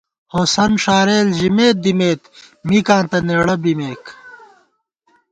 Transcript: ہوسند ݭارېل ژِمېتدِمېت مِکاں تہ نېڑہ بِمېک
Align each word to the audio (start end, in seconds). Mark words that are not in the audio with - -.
ہوسند 0.33 0.75
ݭارېل 0.83 1.27
ژِمېتدِمېت 1.39 2.21
مِکاں 2.67 3.03
تہ 3.09 3.17
نېڑہ 3.27 3.55
بِمېک 3.63 4.03